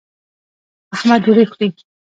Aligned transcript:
احمد 0.95 1.19
ډوډۍ 1.25 1.45
خوري. 1.51 1.67